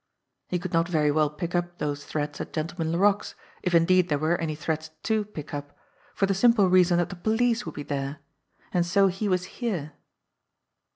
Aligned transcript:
He 0.47 0.57
could 0.57 0.73
not 0.73 0.87
very 0.87 1.11
well 1.11 1.29
pick 1.29 1.53
up 1.53 1.77
those 1.77 2.05
threads 2.05 2.41
at 2.41 2.53
Gentleman 2.53 2.91
Laroque's, 2.91 3.35
if 3.61 3.75
indeed 3.75 4.09
there 4.09 4.17
were 4.17 4.35
any 4.41 4.55
threads 4.55 4.89
to 5.03 5.25
pick 5.25 5.53
up, 5.53 5.77
for 6.15 6.25
the 6.25 6.33
simple 6.33 6.67
reason 6.71 6.97
that 6.97 7.09
the 7.09 7.15
police 7.15 7.67
would 7.67 7.75
be 7.75 7.83
there! 7.83 8.17
And 8.73 8.83
so 8.83 9.09
he 9.09 9.29
was 9.29 9.45
here. 9.61 9.93